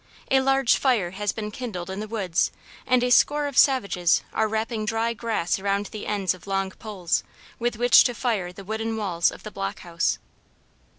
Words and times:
A 0.31 0.39
large 0.41 0.77
fire 0.77 1.11
has 1.11 1.31
been 1.31 1.51
kindled 1.51 1.91
in 1.91 1.99
the 1.99 2.07
woods 2.07 2.51
and 2.87 3.03
a 3.03 3.11
score 3.11 3.45
of 3.45 3.55
savages 3.55 4.23
are 4.33 4.47
wrapping 4.47 4.83
dry 4.83 5.13
grass 5.13 5.59
around 5.59 5.89
the 5.91 6.07
ends 6.07 6.33
of 6.33 6.47
long 6.47 6.71
poles, 6.71 7.21
with 7.59 7.75
which 7.75 8.03
to 8.05 8.15
fire 8.15 8.51
the 8.51 8.63
wooden 8.63 8.97
walls 8.97 9.29
of 9.31 9.43
the 9.43 9.51
block 9.51 9.81
house. 9.81 10.17